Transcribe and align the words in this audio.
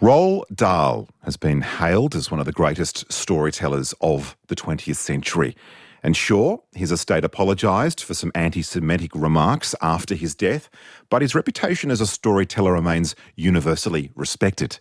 Roald 0.00 0.42
Dahl 0.52 1.08
has 1.22 1.36
been 1.36 1.60
hailed 1.60 2.16
as 2.16 2.28
one 2.28 2.40
of 2.40 2.46
the 2.46 2.52
greatest 2.52 3.10
storytellers 3.12 3.94
of 4.00 4.36
the 4.48 4.56
20th 4.56 4.96
century. 4.96 5.54
And 6.02 6.16
sure, 6.16 6.62
his 6.74 6.90
estate 6.92 7.24
apologised 7.24 8.02
for 8.02 8.12
some 8.12 8.32
anti 8.34 8.60
Semitic 8.60 9.14
remarks 9.14 9.74
after 9.80 10.14
his 10.14 10.34
death, 10.34 10.68
but 11.10 11.22
his 11.22 11.34
reputation 11.34 11.90
as 11.92 12.00
a 12.00 12.08
storyteller 12.08 12.72
remains 12.72 13.14
universally 13.36 14.10
respected. 14.16 14.78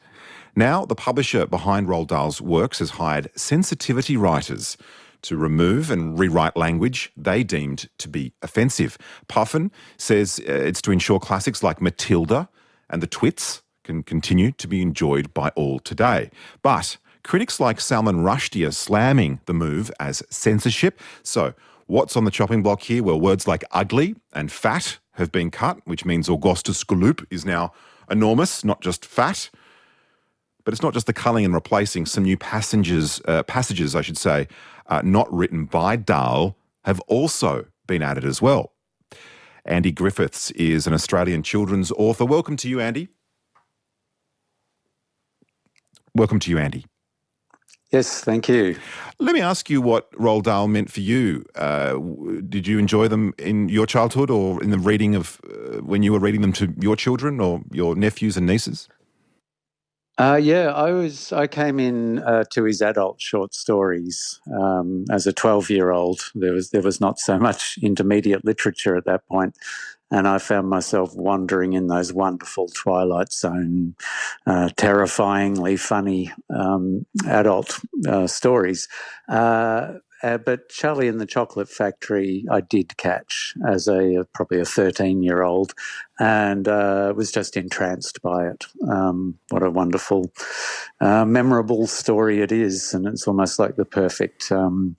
Now, 0.55 0.83
the 0.83 0.95
publisher 0.95 1.45
behind 1.45 1.87
Roald 1.87 2.07
Dahl's 2.07 2.41
works 2.41 2.79
has 2.79 2.91
hired 2.91 3.29
sensitivity 3.35 4.17
writers 4.17 4.77
to 5.21 5.37
remove 5.37 5.89
and 5.89 6.19
rewrite 6.19 6.57
language 6.57 7.11
they 7.15 7.43
deemed 7.43 7.87
to 7.99 8.09
be 8.09 8.33
offensive. 8.41 8.97
Puffin 9.27 9.71
says 9.95 10.41
uh, 10.47 10.51
it's 10.51 10.81
to 10.81 10.91
ensure 10.91 11.19
classics 11.19 11.63
like 11.63 11.81
Matilda 11.81 12.49
and 12.89 13.01
The 13.01 13.07
Twits 13.07 13.62
can 13.83 14.03
continue 14.03 14.51
to 14.53 14.67
be 14.67 14.81
enjoyed 14.81 15.33
by 15.33 15.49
all 15.49 15.79
today. 15.79 16.29
But 16.61 16.97
critics 17.23 17.59
like 17.59 17.79
Salman 17.79 18.17
Rushdie 18.17 18.67
are 18.67 18.71
slamming 18.71 19.39
the 19.45 19.53
move 19.53 19.91
as 19.99 20.23
censorship. 20.29 20.99
So, 21.21 21.53
what's 21.87 22.15
on 22.15 22.25
the 22.25 22.31
chopping 22.31 22.63
block 22.63 22.81
here? 22.83 23.03
Well, 23.03 23.19
words 23.19 23.47
like 23.47 23.63
ugly 23.71 24.15
and 24.31 24.51
fat 24.51 24.99
have 25.13 25.31
been 25.31 25.51
cut, 25.51 25.79
which 25.85 26.05
means 26.05 26.29
Augustus 26.29 26.83
Gloop 26.83 27.25
is 27.29 27.45
now 27.45 27.71
enormous, 28.09 28.63
not 28.63 28.81
just 28.81 29.05
fat. 29.05 29.49
But 30.63 30.73
it's 30.73 30.81
not 30.81 30.93
just 30.93 31.07
the 31.07 31.13
culling 31.13 31.43
and 31.43 31.53
replacing. 31.53 32.05
Some 32.05 32.23
new 32.23 32.37
passengers, 32.37 33.21
uh, 33.25 33.43
passages, 33.43 33.95
I 33.95 34.01
should 34.01 34.17
say, 34.17 34.47
uh, 34.87 35.01
not 35.03 35.31
written 35.31 35.65
by 35.65 35.97
Dahl, 35.97 36.55
have 36.85 37.01
also 37.01 37.67
been 37.85 38.01
added 38.01 38.23
as 38.23 38.41
well. 38.41 38.71
Andy 39.65 39.91
Griffiths 39.91 40.51
is 40.51 40.87
an 40.87 40.93
Australian 40.93 41.43
children's 41.43 41.91
author. 41.93 42.25
Welcome 42.25 42.57
to 42.57 42.69
you, 42.69 42.79
Andy. 42.79 43.09
Welcome 46.15 46.39
to 46.41 46.51
you, 46.51 46.59
Andy. 46.59 46.85
Yes, 47.91 48.21
thank 48.21 48.49
you. 48.49 48.75
Let 49.19 49.33
me 49.33 49.41
ask 49.41 49.69
you 49.69 49.79
what 49.79 50.11
Roald 50.13 50.43
Dahl 50.43 50.67
meant 50.67 50.91
for 50.91 50.99
you. 50.99 51.45
Uh, 51.55 51.93
did 52.49 52.67
you 52.67 52.79
enjoy 52.79 53.07
them 53.07 53.33
in 53.37 53.69
your 53.69 53.85
childhood 53.85 54.31
or 54.31 54.61
in 54.63 54.71
the 54.71 54.79
reading 54.79 55.13
of 55.15 55.39
uh, 55.45 55.77
when 55.81 56.01
you 56.01 56.11
were 56.11 56.19
reading 56.19 56.41
them 56.41 56.53
to 56.53 56.73
your 56.79 56.95
children 56.95 57.39
or 57.39 57.61
your 57.71 57.95
nephews 57.95 58.35
and 58.35 58.47
nieces? 58.47 58.87
Uh, 60.17 60.39
yeah, 60.41 60.71
I 60.71 60.91
was. 60.91 61.33
I 61.33 61.47
came 61.47 61.79
in 61.79 62.19
uh, 62.19 62.43
to 62.51 62.65
his 62.65 62.83
adult 62.83 63.19
short 63.19 63.55
stories 63.55 64.39
um, 64.53 65.05
as 65.09 65.25
a 65.25 65.33
twelve-year-old. 65.33 66.21
There 66.35 66.53
was 66.53 66.69
there 66.69 66.83
was 66.83 67.01
not 67.01 67.17
so 67.17 67.39
much 67.39 67.79
intermediate 67.81 68.45
literature 68.45 68.95
at 68.95 69.05
that 69.05 69.27
point, 69.27 69.57
and 70.11 70.27
I 70.27 70.37
found 70.37 70.69
myself 70.69 71.15
wandering 71.15 71.73
in 71.73 71.87
those 71.87 72.13
wonderful 72.13 72.67
Twilight 72.67 73.33
Zone, 73.33 73.95
uh, 74.45 74.69
terrifyingly 74.77 75.77
funny 75.77 76.31
um, 76.55 77.07
adult 77.27 77.79
uh, 78.07 78.27
stories. 78.27 78.87
Uh, 80.23 80.37
but 80.37 80.69
Charlie 80.69 81.09
and 81.09 81.19
the 81.19 81.25
Chocolate 81.25 81.69
Factory, 81.69 82.45
I 82.49 82.61
did 82.61 82.95
catch 82.97 83.53
as 83.67 83.87
a 83.87 84.25
probably 84.33 84.59
a 84.61 84.65
thirteen-year-old, 84.65 85.73
and 86.19 86.67
uh, 86.67 87.13
was 87.15 87.31
just 87.31 87.57
entranced 87.57 88.21
by 88.21 88.47
it. 88.47 88.65
Um, 88.89 89.37
what 89.49 89.63
a 89.63 89.69
wonderful, 89.69 90.31
uh, 91.01 91.25
memorable 91.25 91.87
story 91.87 92.41
it 92.41 92.51
is, 92.53 92.93
and 92.93 93.05
it's 93.05 93.27
almost 93.27 93.59
like 93.59 93.75
the 93.75 93.85
perfect. 93.85 94.51
Um, 94.51 94.95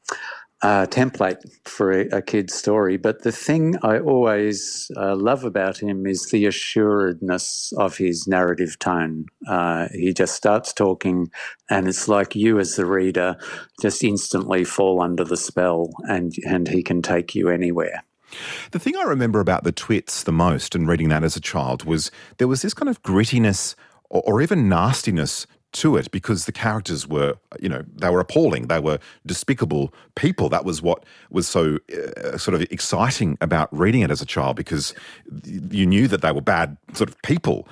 uh, 0.64 0.86
template 0.86 1.42
for 1.64 1.92
a, 1.92 2.08
a, 2.08 2.22
kid's 2.22 2.54
story. 2.54 2.96
But 2.96 3.22
the 3.22 3.32
thing 3.32 3.76
I 3.82 3.98
always 3.98 4.90
uh, 4.96 5.14
love 5.14 5.44
about 5.44 5.76
him 5.76 6.06
is 6.06 6.30
the 6.30 6.46
assuredness 6.46 7.70
of 7.76 7.98
his 7.98 8.26
narrative 8.26 8.78
tone. 8.78 9.26
Uh, 9.46 9.88
he 9.92 10.14
just 10.14 10.34
starts 10.34 10.72
talking, 10.72 11.30
and 11.68 11.86
it's 11.86 12.08
like 12.08 12.34
you, 12.34 12.58
as 12.58 12.76
the 12.76 12.86
reader, 12.86 13.36
just 13.82 14.02
instantly 14.02 14.64
fall 14.64 15.02
under 15.02 15.22
the 15.22 15.36
spell, 15.36 15.90
and 16.08 16.32
and 16.46 16.66
he 16.66 16.82
can 16.82 17.02
take 17.02 17.34
you 17.34 17.50
anywhere. 17.50 18.02
The 18.70 18.78
thing 18.78 18.96
I 18.96 19.02
remember 19.02 19.40
about 19.40 19.64
the 19.64 19.72
Twits 19.72 20.22
the 20.22 20.32
most, 20.32 20.74
and 20.74 20.88
reading 20.88 21.10
that 21.10 21.24
as 21.24 21.36
a 21.36 21.42
child, 21.42 21.84
was 21.84 22.10
there 22.38 22.48
was 22.48 22.62
this 22.62 22.72
kind 22.72 22.88
of 22.88 23.02
grittiness 23.02 23.74
or, 24.08 24.22
or 24.24 24.40
even 24.40 24.70
nastiness 24.70 25.46
to 25.74 25.96
it 25.96 26.10
because 26.10 26.46
the 26.46 26.52
characters 26.52 27.06
were, 27.06 27.34
you 27.60 27.68
know, 27.68 27.84
they 27.94 28.10
were 28.10 28.20
appalling. 28.20 28.68
They 28.68 28.80
were 28.80 28.98
despicable 29.26 29.92
people. 30.14 30.48
That 30.48 30.64
was 30.64 30.80
what 30.80 31.04
was 31.30 31.46
so 31.46 31.78
uh, 31.92 32.38
sort 32.38 32.54
of 32.54 32.62
exciting 32.62 33.36
about 33.40 33.68
reading 33.76 34.00
it 34.02 34.10
as 34.10 34.22
a 34.22 34.26
child 34.26 34.56
because 34.56 34.94
you 35.44 35.86
knew 35.86 36.08
that 36.08 36.22
they 36.22 36.32
were 36.32 36.40
bad 36.40 36.76
sort 36.94 37.10
of 37.10 37.20
people. 37.22 37.68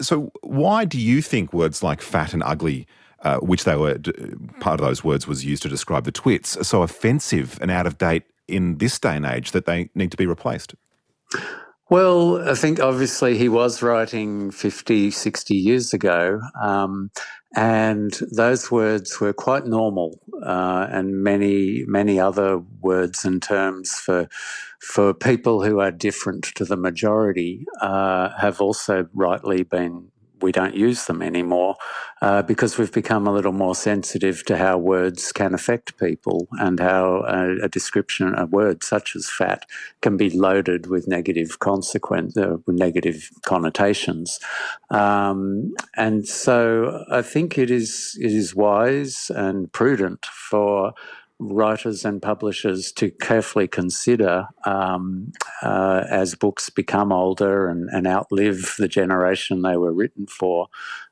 So, 0.00 0.32
why 0.42 0.84
do 0.84 0.98
you 0.98 1.20
think 1.22 1.52
words 1.52 1.82
like 1.82 2.00
fat 2.00 2.32
and 2.32 2.42
ugly, 2.44 2.86
uh, 3.20 3.38
which 3.38 3.64
they 3.64 3.76
were 3.76 3.98
part 4.60 4.80
of 4.80 4.86
those 4.86 5.04
words 5.04 5.26
was 5.26 5.44
used 5.44 5.62
to 5.64 5.68
describe 5.68 6.04
the 6.04 6.12
twits, 6.12 6.56
are 6.56 6.64
so 6.64 6.82
offensive 6.82 7.58
and 7.60 7.70
out 7.70 7.86
of 7.86 7.98
date 7.98 8.22
in 8.48 8.78
this 8.78 8.98
day 8.98 9.16
and 9.16 9.26
age 9.26 9.50
that 9.50 9.66
they 9.66 9.90
need 9.94 10.10
to 10.10 10.16
be 10.16 10.26
replaced? 10.26 10.74
Well, 11.92 12.48
I 12.48 12.54
think 12.54 12.80
obviously 12.80 13.36
he 13.36 13.50
was 13.50 13.82
writing 13.82 14.50
50, 14.50 15.10
60 15.10 15.54
years 15.54 15.92
ago, 15.92 16.40
um, 16.58 17.10
and 17.54 18.18
those 18.34 18.70
words 18.70 19.20
were 19.20 19.34
quite 19.34 19.66
normal, 19.66 20.18
uh, 20.42 20.86
and 20.90 21.22
many, 21.22 21.84
many 21.86 22.18
other 22.18 22.60
words 22.80 23.26
and 23.26 23.42
terms 23.42 23.92
for 23.92 24.26
for 24.80 25.12
people 25.12 25.62
who 25.62 25.80
are 25.80 25.90
different 25.90 26.44
to 26.54 26.64
the 26.64 26.78
majority 26.78 27.66
uh, 27.82 28.30
have 28.40 28.62
also 28.62 29.06
rightly 29.12 29.62
been 29.62 30.10
we 30.42 30.52
don't 30.52 30.74
use 30.74 31.06
them 31.06 31.22
anymore 31.22 31.76
uh, 32.20 32.42
because 32.42 32.78
we've 32.78 32.92
become 32.92 33.26
a 33.26 33.32
little 33.32 33.52
more 33.52 33.74
sensitive 33.74 34.44
to 34.46 34.56
how 34.56 34.78
words 34.78 35.32
can 35.32 35.54
affect 35.54 35.98
people 35.98 36.48
and 36.52 36.78
how 36.80 37.24
a, 37.26 37.64
a 37.64 37.68
description, 37.68 38.34
a 38.36 38.46
word 38.46 38.82
such 38.82 39.16
as 39.16 39.28
fat, 39.28 39.66
can 40.00 40.16
be 40.16 40.30
loaded 40.30 40.86
with 40.86 41.08
negative 41.08 41.58
consequence, 41.58 42.36
uh, 42.36 42.56
negative 42.68 43.30
connotations. 43.44 44.38
Um, 44.90 45.74
and 45.96 46.26
so 46.26 47.04
I 47.10 47.22
think 47.22 47.58
it 47.58 47.70
is 47.70 48.16
it 48.20 48.32
is 48.32 48.54
wise 48.54 49.30
and 49.34 49.72
prudent 49.72 50.26
for 50.26 50.94
writers 51.50 52.04
and 52.04 52.22
publishers 52.22 52.92
to 52.92 53.10
carefully 53.10 53.68
consider 53.68 54.46
um, 54.64 55.32
uh, 55.62 56.04
as 56.08 56.34
books 56.34 56.70
become 56.70 57.12
older 57.12 57.68
and, 57.68 57.88
and, 57.90 58.06
outlive 58.06 58.74
the 58.78 58.88
generation 58.88 59.62
they 59.62 59.76
were 59.76 59.92
written 59.92 60.26
for. 60.26 60.68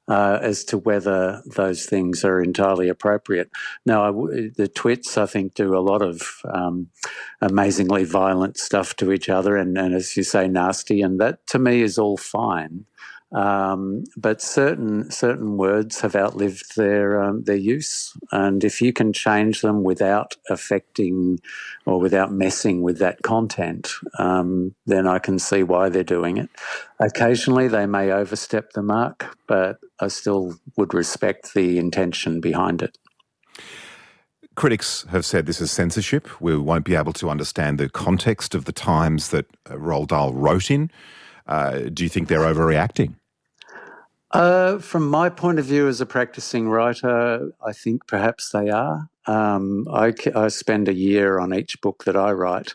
Uh, 0.09 0.41
as 0.43 0.65
to 0.65 0.77
whether 0.77 1.41
those 1.55 1.87
things 1.87 2.25
are 2.25 2.43
entirely 2.43 2.89
appropriate. 2.89 3.49
Now, 3.87 4.11
the 4.11 4.69
twits, 4.75 5.17
I 5.17 5.27
think, 5.27 5.55
do 5.55 5.77
a 5.77 5.79
lot 5.79 6.03
of 6.03 6.41
um, 6.53 6.89
amazingly 7.41 8.03
violent 8.03 8.57
stuff 8.57 8.97
to 8.97 9.13
each 9.13 9.29
other, 9.29 9.57
and, 9.57 9.79
and, 9.79 9.95
as 9.95 10.17
you 10.17 10.25
say, 10.25 10.49
nasty, 10.49 11.01
and 11.01 11.21
that 11.21 11.47
to 11.49 11.61
me 11.61 11.83
is 11.83 11.97
all 11.97 12.17
fine. 12.17 12.87
Um, 13.33 14.05
but 14.17 14.43
certain 14.43 15.09
certain 15.11 15.57
words 15.57 16.01
have 16.01 16.17
outlived 16.17 16.77
their 16.77 17.23
um, 17.23 17.45
their 17.45 17.55
use, 17.57 18.13
and 18.33 18.65
if 18.65 18.83
you 18.83 18.93
can 18.93 19.13
change 19.13 19.61
them 19.61 19.85
without 19.85 20.37
affecting 20.49 21.39
or 21.87 22.01
without 22.01 22.33
messing 22.33 22.83
with 22.83 22.99
that 22.99 23.23
content, 23.23 23.93
um, 24.19 24.75
then 24.87 25.07
I 25.07 25.21
can 25.21 25.39
see 25.39 25.63
why 25.63 25.89
they're 25.89 26.03
doing 26.03 26.39
it. 26.39 26.51
Occasionally, 26.99 27.69
they 27.69 27.87
may 27.87 28.11
overstep 28.11 28.73
the 28.73 28.83
mark, 28.83 29.37
but 29.47 29.79
I 30.01 30.09
still 30.09 30.55
would 30.77 30.93
respect 30.93 31.55
the 31.55 31.79
intention 31.79 32.41
behind 32.41 32.83
it. 32.83 32.99
Critics 34.57 35.07
have 35.11 35.25
said 35.25 35.47
this 35.47 35.61
is 35.61 35.71
censorship. 35.71 36.41
We 36.41 36.57
won't 36.59 36.85
be 36.85 36.97
able 36.97 37.13
to 37.15 37.31
understand 37.31 37.79
the 37.79 37.89
context 37.89 38.57
of 38.57 38.65
the 38.65 38.73
times 38.73 39.29
that 39.29 39.47
uh, 39.71 39.75
Roald 39.75 40.09
Dahl 40.09 40.35
wrote 40.35 40.69
in. 40.71 40.91
Uh, 41.47 41.83
do 41.95 42.03
you 42.03 42.09
think 42.09 42.29
they're 42.29 42.41
overreacting? 42.41 43.15
Uh, 44.33 44.79
from 44.79 45.09
my 45.09 45.29
point 45.29 45.59
of 45.59 45.65
view 45.65 45.89
as 45.89 46.01
a 46.01 46.07
practicing 46.07 46.69
writer, 46.69 47.51
I 47.67 47.73
think 47.73 48.07
perhaps 48.07 48.51
they 48.51 48.69
are. 48.69 49.09
Um, 49.27 49.87
I, 49.93 50.15
I 50.35 50.49
spend 50.49 50.89
a 50.89 50.95
year 50.95 51.41
on 51.41 51.53
each 51.53 51.81
book 51.81 52.05
that 52.05 52.17
I 52.17 52.31
write, 52.31 52.75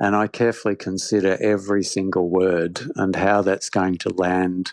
and 0.00 0.16
I 0.16 0.26
carefully 0.26 0.74
consider 0.74 1.38
every 1.40 1.84
single 1.84 2.28
word 2.28 2.80
and 2.96 3.14
how 3.14 3.42
that's 3.42 3.70
going 3.70 3.98
to 3.98 4.10
land 4.10 4.72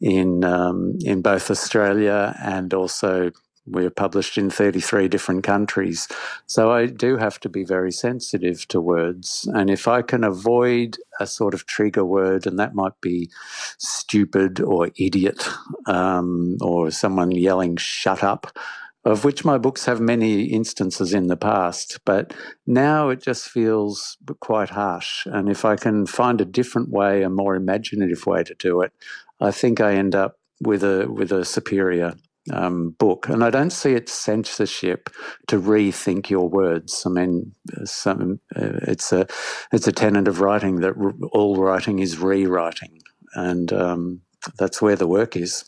in 0.00 0.44
um, 0.44 0.98
in 1.04 1.20
both 1.20 1.50
Australia 1.50 2.36
and 2.40 2.72
also 2.72 3.32
we're 3.66 3.90
published 3.90 4.36
in 4.38 4.50
33 4.50 5.08
different 5.08 5.44
countries. 5.44 6.08
So 6.46 6.72
I 6.72 6.86
do 6.86 7.16
have 7.16 7.38
to 7.40 7.48
be 7.48 7.64
very 7.64 7.92
sensitive 7.92 8.66
to 8.68 8.80
words. 8.80 9.48
And 9.54 9.70
if 9.70 9.86
I 9.86 10.02
can 10.02 10.24
avoid 10.24 10.98
a 11.20 11.26
sort 11.26 11.54
of 11.54 11.66
trigger 11.66 12.04
word, 12.04 12.46
and 12.46 12.58
that 12.58 12.74
might 12.74 13.00
be 13.00 13.30
stupid 13.78 14.60
or 14.60 14.90
idiot, 14.96 15.48
um, 15.86 16.56
or 16.60 16.90
someone 16.90 17.30
yelling, 17.30 17.76
shut 17.76 18.24
up, 18.24 18.56
of 19.04 19.24
which 19.24 19.44
my 19.44 19.58
books 19.58 19.84
have 19.84 20.00
many 20.00 20.44
instances 20.44 21.12
in 21.12 21.26
the 21.26 21.36
past, 21.36 21.98
but 22.04 22.32
now 22.66 23.08
it 23.08 23.20
just 23.20 23.48
feels 23.48 24.16
quite 24.40 24.70
harsh. 24.70 25.26
And 25.26 25.48
if 25.48 25.64
I 25.64 25.76
can 25.76 26.06
find 26.06 26.40
a 26.40 26.44
different 26.44 26.90
way, 26.90 27.22
a 27.22 27.30
more 27.30 27.56
imaginative 27.56 28.26
way 28.26 28.44
to 28.44 28.54
do 28.54 28.80
it, 28.80 28.92
I 29.40 29.50
think 29.50 29.80
I 29.80 29.94
end 29.94 30.14
up 30.14 30.38
with 30.60 30.84
a 30.84 31.08
with 31.10 31.32
a 31.32 31.44
superior 31.44 32.14
um, 32.50 32.90
book, 32.98 33.28
and 33.28 33.44
I 33.44 33.50
don't 33.50 33.70
see 33.70 33.92
it 33.92 34.08
censorship 34.08 35.10
to 35.46 35.60
rethink 35.60 36.28
your 36.28 36.48
words. 36.48 37.04
I 37.06 37.10
mean, 37.10 37.52
some, 37.84 38.40
uh, 38.56 38.80
it's 38.82 39.12
a 39.12 39.26
it's 39.72 39.86
a 39.86 39.92
tenet 39.92 40.28
of 40.28 40.40
writing 40.40 40.76
that 40.76 40.94
all 41.32 41.56
writing 41.56 42.00
is 42.00 42.18
rewriting, 42.18 43.00
and 43.34 43.72
um, 43.72 44.20
that's 44.58 44.82
where 44.82 44.96
the 44.96 45.06
work 45.06 45.36
is. 45.36 45.64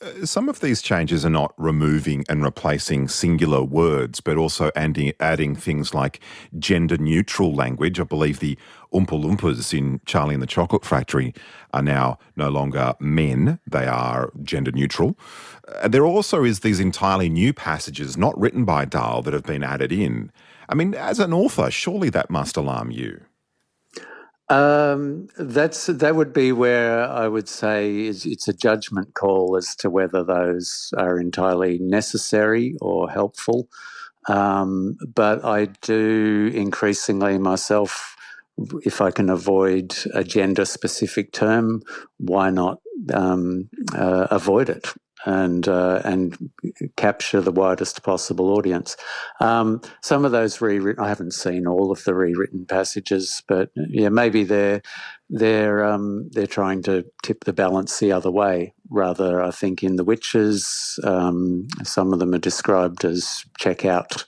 Uh, 0.00 0.26
some 0.26 0.48
of 0.48 0.60
these 0.60 0.82
changes 0.82 1.24
are 1.24 1.30
not 1.30 1.54
removing 1.56 2.24
and 2.28 2.42
replacing 2.42 3.08
singular 3.08 3.62
words, 3.62 4.20
but 4.20 4.36
also 4.36 4.70
adding, 4.76 5.56
things 5.56 5.94
like 5.94 6.20
gender 6.58 6.96
neutral 6.96 7.54
language. 7.54 7.98
I 7.98 8.04
believe 8.04 8.40
the 8.40 8.58
Oompa 8.92 9.20
Loompas 9.20 9.76
in 9.76 10.00
Charlie 10.06 10.34
and 10.34 10.42
the 10.42 10.46
Chocolate 10.46 10.84
Factory 10.84 11.34
are 11.72 11.82
now 11.82 12.18
no 12.36 12.48
longer 12.48 12.94
men, 13.00 13.58
they 13.66 13.86
are 13.86 14.32
gender 14.42 14.72
neutral. 14.72 15.18
Uh, 15.68 15.88
there 15.88 16.06
also 16.06 16.44
is 16.44 16.60
these 16.60 16.80
entirely 16.80 17.28
new 17.28 17.52
passages 17.52 18.16
not 18.16 18.38
written 18.38 18.64
by 18.64 18.84
Dahl 18.84 19.22
that 19.22 19.34
have 19.34 19.44
been 19.44 19.62
added 19.62 19.92
in. 19.92 20.30
I 20.68 20.74
mean, 20.74 20.94
as 20.94 21.18
an 21.18 21.32
author, 21.32 21.70
surely 21.70 22.10
that 22.10 22.30
must 22.30 22.56
alarm 22.56 22.90
you. 22.90 23.20
Um, 24.48 25.26
that's 25.36 25.86
that 25.86 26.14
would 26.14 26.32
be 26.32 26.52
where 26.52 27.08
I 27.08 27.26
would 27.26 27.48
say 27.48 28.06
is 28.06 28.24
it's 28.24 28.46
a 28.46 28.52
judgment 28.52 29.14
call 29.14 29.56
as 29.56 29.74
to 29.76 29.90
whether 29.90 30.22
those 30.22 30.94
are 30.96 31.18
entirely 31.18 31.78
necessary 31.80 32.76
or 32.80 33.10
helpful. 33.10 33.68
Um, 34.28 34.96
but 35.14 35.44
I 35.44 35.66
do 35.82 36.50
increasingly 36.54 37.38
myself, 37.38 38.16
if 38.82 39.00
I 39.00 39.10
can 39.10 39.30
avoid 39.30 39.96
a 40.14 40.22
gender 40.24 40.64
specific 40.64 41.32
term, 41.32 41.82
why 42.18 42.50
not 42.50 42.80
um, 43.12 43.68
uh, 43.94 44.28
avoid 44.30 44.68
it? 44.68 44.88
And 45.26 45.68
uh, 45.68 46.00
and 46.04 46.50
capture 46.96 47.40
the 47.40 47.52
widest 47.52 48.02
possible 48.02 48.50
audience. 48.56 48.96
Um, 49.40 49.82
some 50.00 50.24
of 50.24 50.32
those 50.32 50.60
rewritten, 50.60 51.04
I 51.04 51.08
haven't 51.08 51.32
seen 51.32 51.66
all 51.66 51.90
of 51.90 52.04
the 52.04 52.14
rewritten 52.14 52.64
passages, 52.64 53.42
but 53.46 53.70
yeah, 53.74 54.08
maybe 54.08 54.44
they're 54.44 54.82
they're 55.28 55.84
um, 55.84 56.28
they're 56.30 56.46
trying 56.46 56.82
to 56.82 57.04
tip 57.22 57.44
the 57.44 57.52
balance 57.52 57.98
the 57.98 58.12
other 58.12 58.30
way. 58.30 58.72
Rather, 58.90 59.42
I 59.42 59.50
think 59.50 59.82
in 59.82 59.96
the 59.96 60.04
witches, 60.04 61.00
um, 61.02 61.66
some 61.82 62.12
of 62.12 62.20
them 62.20 62.32
are 62.34 62.38
described 62.38 63.04
as 63.04 63.44
checkout 63.58 64.24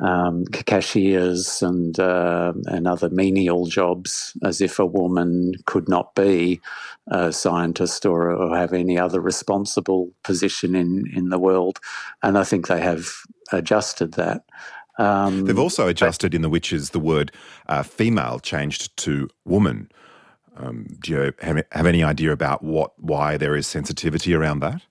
um, 0.00 0.44
cashiers 0.46 1.62
and 1.62 1.98
uh, 2.00 2.52
and 2.66 2.88
other 2.88 3.10
menial 3.10 3.66
jobs, 3.66 4.36
as 4.42 4.60
if 4.60 4.80
a 4.80 4.86
woman 4.86 5.52
could 5.66 5.88
not 5.88 6.14
be 6.16 6.60
a 7.08 7.32
scientist 7.32 8.04
or, 8.04 8.32
or 8.32 8.56
have 8.56 8.72
any 8.72 8.98
other 8.98 9.20
responsible 9.20 10.10
position 10.24 10.74
in 10.74 11.04
in 11.14 11.28
the 11.28 11.38
world. 11.38 11.78
And 12.24 12.36
I 12.36 12.42
think 12.42 12.66
they 12.66 12.80
have 12.80 13.06
adjusted 13.52 14.14
that. 14.14 14.42
Um, 14.98 15.44
They've 15.44 15.58
also 15.58 15.86
adjusted 15.88 16.34
in 16.34 16.42
the 16.42 16.48
witches 16.48 16.90
the 16.90 17.00
word 17.00 17.30
uh, 17.68 17.84
female 17.84 18.40
changed 18.40 18.96
to 18.98 19.28
woman. 19.44 19.90
Um, 20.56 20.86
do 21.00 21.12
you 21.12 21.32
have, 21.40 21.64
have, 21.72 21.86
any 21.86 22.04
idea 22.04 22.32
about 22.32 22.62
what 22.62 22.92
why 22.98 23.36
there 23.36 23.56
is 23.56 23.66
sensitivity 23.66 24.34
around 24.34 24.60
that? 24.60 24.82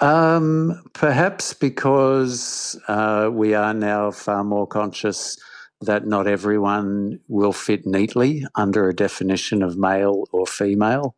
Um, 0.00 0.82
perhaps 0.92 1.54
because 1.54 2.78
uh, 2.88 3.30
we 3.32 3.54
are 3.54 3.74
now 3.74 4.10
far 4.10 4.44
more 4.44 4.66
conscious 4.66 5.36
that 5.80 6.06
not 6.06 6.26
everyone 6.26 7.20
will 7.28 7.52
fit 7.52 7.86
neatly 7.86 8.44
under 8.56 8.88
a 8.88 8.94
definition 8.94 9.62
of 9.62 9.76
male 9.76 10.24
or 10.32 10.46
female. 10.46 11.14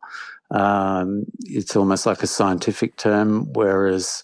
Um, 0.51 1.25
it's 1.45 1.75
almost 1.75 2.05
like 2.05 2.21
a 2.21 2.27
scientific 2.27 2.95
term, 2.97 3.51
whereas 3.53 4.23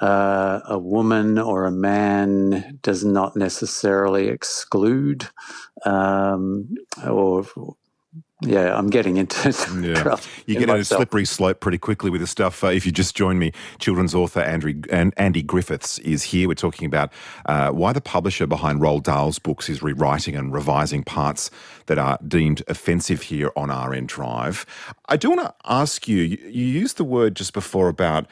uh, 0.00 0.60
a 0.66 0.78
woman 0.78 1.38
or 1.38 1.66
a 1.66 1.72
man 1.72 2.78
does 2.82 3.04
not 3.04 3.36
necessarily 3.36 4.28
exclude 4.28 5.28
um, 5.84 6.74
or 7.06 7.44
yeah, 8.40 8.76
I'm 8.78 8.88
getting 8.88 9.16
into 9.16 9.48
yeah. 9.82 10.16
You 10.46 10.54
get 10.54 10.68
into 10.68 10.74
a 10.76 10.84
slippery 10.84 11.24
slope 11.24 11.58
pretty 11.58 11.78
quickly 11.78 12.08
with 12.08 12.20
this 12.20 12.30
stuff. 12.30 12.62
Uh, 12.62 12.68
if 12.68 12.86
you 12.86 12.92
just 12.92 13.16
join 13.16 13.38
me, 13.38 13.52
children's 13.80 14.14
author 14.14 14.40
Andrew, 14.40 14.80
and 14.90 15.12
Andy 15.16 15.42
Griffiths 15.42 15.98
is 16.00 16.22
here. 16.22 16.46
We're 16.46 16.54
talking 16.54 16.86
about 16.86 17.12
uh, 17.46 17.70
why 17.70 17.92
the 17.92 18.00
publisher 18.00 18.46
behind 18.46 18.80
Roald 18.80 19.02
Dahl's 19.02 19.40
books 19.40 19.68
is 19.68 19.82
rewriting 19.82 20.36
and 20.36 20.52
revising 20.52 21.02
parts 21.02 21.50
that 21.86 21.98
are 21.98 22.16
deemed 22.26 22.62
offensive 22.68 23.22
here 23.22 23.50
on 23.56 23.70
RN 23.70 24.06
Drive. 24.06 24.64
I 25.08 25.16
do 25.16 25.30
want 25.30 25.40
to 25.40 25.54
ask 25.64 26.06
you, 26.06 26.18
you, 26.22 26.38
you 26.44 26.64
used 26.64 26.96
the 26.96 27.04
word 27.04 27.34
just 27.34 27.52
before 27.52 27.88
about 27.88 28.28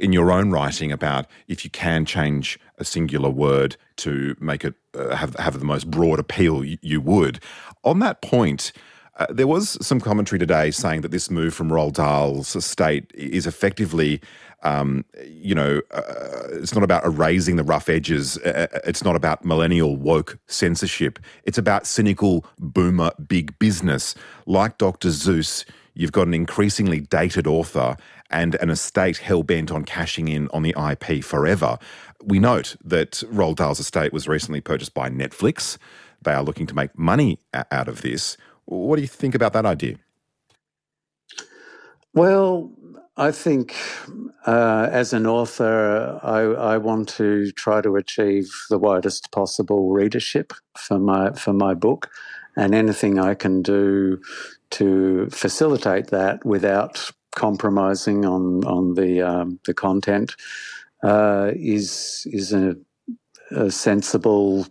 in 0.00 0.12
your 0.12 0.30
own 0.30 0.50
writing 0.50 0.92
about 0.92 1.26
if 1.48 1.64
you 1.64 1.70
can 1.70 2.04
change 2.04 2.58
a 2.78 2.84
singular 2.84 3.30
word 3.30 3.76
to 3.96 4.36
make 4.40 4.64
it 4.64 4.74
uh, 4.94 5.14
have 5.14 5.34
have 5.36 5.58
the 5.58 5.64
most 5.64 5.90
broad 5.90 6.18
appeal 6.18 6.64
you, 6.64 6.78
you 6.80 7.00
would. 7.00 7.40
On 7.84 7.98
that 8.00 8.22
point, 8.22 8.72
uh, 9.16 9.26
there 9.28 9.46
was 9.46 9.76
some 9.84 10.00
commentary 10.00 10.38
today 10.38 10.70
saying 10.70 11.02
that 11.02 11.10
this 11.10 11.30
move 11.30 11.54
from 11.54 11.70
Roald 11.70 11.94
Dahl's 11.94 12.54
estate 12.54 13.10
is 13.14 13.46
effectively, 13.46 14.20
um, 14.62 15.04
you 15.26 15.54
know, 15.54 15.80
uh, 15.90 16.48
it's 16.52 16.74
not 16.74 16.84
about 16.84 17.04
erasing 17.04 17.56
the 17.56 17.64
rough 17.64 17.88
edges. 17.88 18.38
Uh, 18.38 18.68
uh, 18.72 18.78
it's 18.84 19.04
not 19.04 19.16
about 19.16 19.44
millennial 19.44 19.96
woke 19.96 20.38
censorship. 20.46 21.18
It's 21.44 21.58
about 21.58 21.86
cynical 21.86 22.46
boomer 22.58 23.10
big 23.26 23.58
business. 23.58 24.14
Like 24.46 24.78
Dr. 24.78 25.08
Seuss, 25.08 25.64
you've 25.94 26.12
got 26.12 26.26
an 26.26 26.34
increasingly 26.34 27.00
dated 27.00 27.46
author 27.46 27.96
and 28.30 28.54
an 28.56 28.70
estate 28.70 29.18
hell 29.18 29.42
bent 29.42 29.70
on 29.72 29.84
cashing 29.84 30.28
in 30.28 30.48
on 30.48 30.62
the 30.62 30.74
IP 30.90 31.24
forever. 31.24 31.78
We 32.22 32.38
note 32.38 32.76
that 32.84 33.12
Roald 33.32 33.56
Dahl's 33.56 33.80
estate 33.80 34.12
was 34.12 34.28
recently 34.28 34.60
purchased 34.60 34.94
by 34.94 35.10
Netflix. 35.10 35.78
They 36.22 36.32
are 36.32 36.42
looking 36.42 36.66
to 36.66 36.74
make 36.74 36.96
money 36.98 37.38
out 37.52 37.88
of 37.88 38.02
this. 38.02 38.36
What 38.64 38.96
do 38.96 39.02
you 39.02 39.08
think 39.08 39.34
about 39.34 39.52
that 39.52 39.66
idea? 39.66 39.96
Well, 42.14 42.72
I 43.16 43.32
think 43.32 43.76
uh, 44.46 44.88
as 44.90 45.12
an 45.12 45.26
author, 45.26 46.18
I, 46.22 46.40
I, 46.74 46.78
want 46.78 47.08
to 47.10 47.52
try 47.52 47.80
to 47.82 47.96
achieve 47.96 48.50
the 48.70 48.78
widest 48.78 49.30
possible 49.30 49.90
readership 49.90 50.52
for 50.76 50.98
my 50.98 51.32
for 51.32 51.52
my 51.52 51.74
book, 51.74 52.08
and 52.56 52.74
anything 52.74 53.18
I 53.18 53.34
can 53.34 53.62
do 53.62 54.20
to 54.70 55.28
facilitate 55.30 56.06
that 56.08 56.44
without 56.44 57.10
compromising 57.36 58.24
on 58.24 58.64
on 58.64 58.94
the 58.94 59.22
um, 59.22 59.60
the 59.66 59.74
content 59.74 60.34
uh, 61.02 61.50
is 61.54 62.26
is 62.32 62.52
a 62.52 62.76
a 63.50 63.70
sensible 63.70 64.66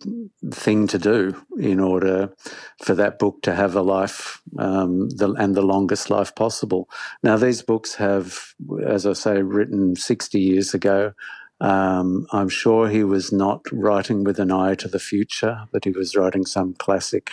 thing 0.51 0.87
to 0.87 0.97
do 0.97 1.35
in 1.57 1.79
order 1.79 2.33
for 2.81 2.95
that 2.95 3.19
book 3.19 3.41
to 3.43 3.53
have 3.53 3.75
a 3.75 3.81
life 3.81 4.41
um, 4.57 5.09
the, 5.09 5.31
and 5.33 5.55
the 5.55 5.61
longest 5.61 6.09
life 6.09 6.33
possible. 6.35 6.89
Now, 7.23 7.37
these 7.37 7.61
books 7.61 7.95
have, 7.95 8.53
as 8.85 9.05
I 9.05 9.13
say, 9.13 9.41
written 9.41 9.95
60 9.95 10.39
years 10.39 10.73
ago. 10.73 11.13
Um, 11.61 12.25
I'm 12.31 12.47
sure 12.47 12.87
he 12.87 13.03
was 13.03 13.33
not 13.33 13.65
writing 13.71 14.23
with 14.23 14.39
an 14.39 14.51
eye 14.51 14.75
to 14.75 14.87
the 14.87 14.99
future, 14.99 15.67
but 15.73 15.83
he 15.83 15.91
was 15.91 16.15
writing 16.15 16.45
some 16.45 16.73
classic 16.75 17.31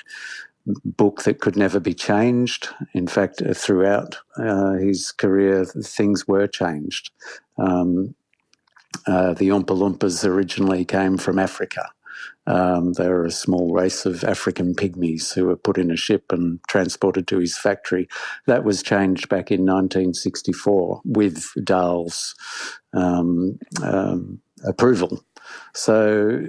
book 0.85 1.23
that 1.23 1.41
could 1.41 1.57
never 1.57 1.79
be 1.79 1.95
changed. 1.95 2.69
In 2.93 3.07
fact, 3.07 3.41
throughout 3.55 4.19
uh, 4.37 4.73
his 4.73 5.13
career, 5.13 5.65
things 5.65 6.27
were 6.27 6.49
changed. 6.49 7.11
Um, 7.57 8.15
uh, 9.07 9.35
the 9.35 9.49
Oompa 9.49 9.67
Loompas 9.67 10.25
originally 10.25 10.85
came 10.85 11.19
from 11.19 11.39
Africa. 11.39 11.89
Um, 12.47 12.93
they 12.93 13.09
were 13.09 13.25
a 13.25 13.31
small 13.31 13.73
race 13.73 14.07
of 14.07 14.23
African 14.23 14.75
pygmies 14.75 15.35
who 15.35 15.47
were 15.47 15.57
put 15.57 15.79
in 15.79 15.91
a 15.91 15.97
ship 15.97 16.31
and 16.31 16.61
transported 16.69 17.27
to 17.29 17.39
his 17.39 17.59
factory. 17.59 18.09
That 18.47 18.65
was 18.65 18.83
changed 18.83 19.29
back 19.29 19.51
in 19.51 19.63
1964 19.63 21.03
with 21.05 21.45
Dahl's 21.65 22.35
um, 22.95 23.59
um, 23.83 24.41
approval. 24.65 25.25
So, 25.75 26.45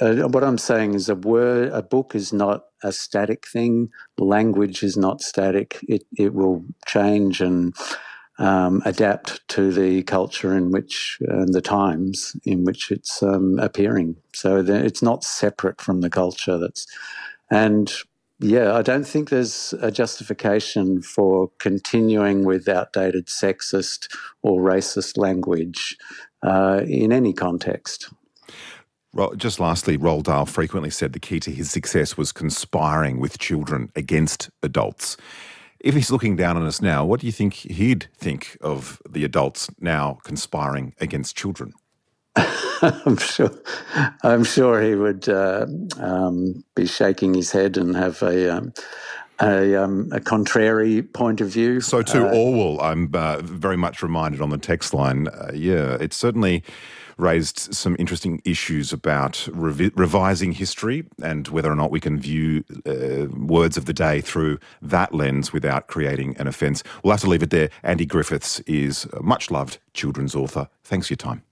uh, 0.00 0.28
what 0.28 0.44
I'm 0.44 0.58
saying 0.58 0.94
is, 0.94 1.08
a 1.08 1.14
word, 1.14 1.70
a 1.72 1.82
book 1.82 2.14
is 2.14 2.32
not 2.32 2.64
a 2.82 2.92
static 2.92 3.46
thing. 3.46 3.88
Language 4.18 4.82
is 4.82 4.96
not 4.96 5.22
static. 5.22 5.78
It 5.88 6.04
it 6.18 6.34
will 6.34 6.64
change 6.86 7.40
and 7.40 7.74
um, 8.38 8.82
adapt 8.84 9.46
to 9.48 9.72
the 9.72 10.02
culture 10.02 10.54
in 10.54 10.70
which 10.70 11.18
and 11.28 11.54
the 11.54 11.62
times 11.62 12.36
in 12.44 12.64
which 12.64 12.90
it's 12.90 13.22
um, 13.22 13.58
appearing. 13.58 14.16
So 14.34 14.58
it's 14.58 15.02
not 15.02 15.24
separate 15.24 15.80
from 15.80 16.00
the 16.00 16.10
culture. 16.10 16.58
That's 16.58 16.86
and 17.50 17.92
yeah, 18.38 18.74
I 18.74 18.82
don't 18.82 19.06
think 19.06 19.30
there's 19.30 19.72
a 19.80 19.90
justification 19.90 21.00
for 21.00 21.50
continuing 21.58 22.44
with 22.44 22.68
outdated 22.68 23.26
sexist 23.26 24.14
or 24.42 24.60
racist 24.60 25.16
language 25.16 25.96
uh, 26.42 26.82
in 26.86 27.12
any 27.12 27.32
context. 27.32 28.10
Just 29.38 29.58
lastly, 29.58 29.96
Roald 29.96 30.24
Dahl 30.24 30.44
frequently 30.44 30.90
said 30.90 31.14
the 31.14 31.20
key 31.20 31.40
to 31.40 31.50
his 31.50 31.70
success 31.70 32.18
was 32.18 32.32
conspiring 32.32 33.18
with 33.18 33.38
children 33.38 33.90
against 33.96 34.50
adults. 34.62 35.16
If 35.86 35.94
he's 35.94 36.10
looking 36.10 36.34
down 36.34 36.56
on 36.56 36.66
us 36.66 36.82
now, 36.82 37.04
what 37.04 37.20
do 37.20 37.26
you 37.26 37.32
think 37.32 37.54
he'd 37.54 38.08
think 38.16 38.58
of 38.60 39.00
the 39.08 39.22
adults 39.22 39.68
now 39.78 40.18
conspiring 40.24 40.94
against 41.00 41.36
children? 41.36 41.74
I'm 42.82 43.16
sure. 43.18 43.52
I'm 44.24 44.42
sure 44.42 44.82
he 44.82 44.96
would 44.96 45.28
uh, 45.28 45.66
um, 46.00 46.64
be 46.74 46.86
shaking 46.86 47.34
his 47.34 47.52
head 47.52 47.76
and 47.76 47.94
have 47.94 48.20
a 48.20 48.56
um, 48.56 48.74
a, 49.40 49.76
um, 49.76 50.08
a, 50.10 50.18
contrary 50.18 51.02
point 51.02 51.40
of 51.40 51.50
view. 51.50 51.80
So 51.80 52.02
to 52.02 52.26
uh, 52.26 52.34
Orwell, 52.34 52.80
I'm 52.80 53.08
uh, 53.14 53.42
very 53.42 53.76
much 53.76 54.02
reminded 54.02 54.40
on 54.40 54.50
the 54.50 54.58
text 54.58 54.92
line. 54.92 55.28
Uh, 55.28 55.52
yeah, 55.54 55.98
it's 56.00 56.16
certainly 56.16 56.64
raised 57.16 57.74
some 57.74 57.96
interesting 57.98 58.42
issues 58.44 58.92
about 58.92 59.32
revi- 59.50 59.92
revising 59.96 60.52
history 60.52 61.04
and 61.22 61.48
whether 61.48 61.70
or 61.70 61.76
not 61.76 61.90
we 61.90 62.00
can 62.00 62.18
view 62.18 62.64
uh, 62.86 63.26
words 63.34 63.76
of 63.76 63.86
the 63.86 63.92
day 63.92 64.20
through 64.20 64.58
that 64.82 65.14
lens 65.14 65.52
without 65.52 65.86
creating 65.86 66.36
an 66.38 66.46
offence. 66.46 66.82
We'll 67.02 67.12
have 67.12 67.20
to 67.22 67.28
leave 67.28 67.42
it 67.42 67.50
there. 67.50 67.70
Andy 67.82 68.06
Griffiths 68.06 68.60
is 68.60 69.06
a 69.12 69.22
much 69.22 69.50
loved 69.50 69.78
children's 69.94 70.34
author. 70.34 70.68
Thanks 70.84 71.08
for 71.08 71.12
your 71.12 71.18
time. 71.18 71.42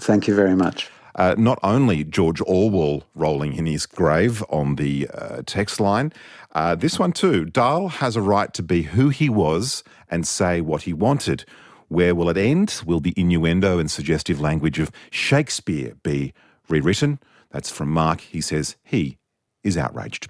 Thank 0.00 0.26
you 0.26 0.34
very 0.34 0.56
much. 0.56 0.90
Uh, 1.14 1.34
not 1.38 1.58
only 1.62 2.04
George 2.04 2.42
Orwell 2.46 3.04
rolling 3.14 3.54
in 3.54 3.64
his 3.64 3.86
grave 3.86 4.44
on 4.50 4.74
the 4.74 5.08
uh, 5.14 5.42
text 5.46 5.80
line, 5.80 6.12
uh, 6.54 6.74
this 6.74 6.98
one 6.98 7.12
too. 7.12 7.46
Dahl 7.46 7.88
has 7.88 8.16
a 8.16 8.20
right 8.20 8.52
to 8.52 8.62
be 8.62 8.82
who 8.82 9.08
he 9.08 9.28
was 9.28 9.82
and 10.10 10.26
say 10.26 10.60
what 10.60 10.82
he 10.82 10.92
wanted. 10.92 11.44
Where 11.88 12.14
will 12.14 12.28
it 12.28 12.36
end? 12.36 12.82
Will 12.84 13.00
the 13.00 13.14
innuendo 13.16 13.78
and 13.78 13.90
suggestive 13.90 14.40
language 14.40 14.78
of 14.78 14.90
Shakespeare 15.10 15.94
be 16.02 16.32
rewritten? 16.68 17.20
That's 17.50 17.70
from 17.70 17.90
Mark. 17.90 18.20
He 18.20 18.40
says 18.40 18.76
he 18.82 19.18
is 19.62 19.76
outraged. 19.76 20.28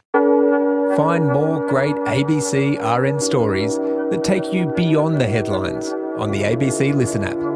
Find 0.96 1.32
more 1.32 1.66
great 1.66 1.94
ABC 2.06 2.78
RN 2.78 3.20
stories 3.20 3.76
that 3.76 4.22
take 4.22 4.52
you 4.52 4.72
beyond 4.76 5.20
the 5.20 5.26
headlines 5.26 5.92
on 6.18 6.30
the 6.30 6.42
ABC 6.42 6.94
Listen 6.94 7.24
app. 7.24 7.55